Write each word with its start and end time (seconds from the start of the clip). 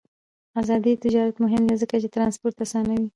آزاد 0.59 0.83
تجارت 1.05 1.35
مهم 1.43 1.63
دی 1.69 1.75
ځکه 1.81 1.95
چې 2.01 2.07
ترانسپورت 2.15 2.55
اسانوي. 2.65 3.07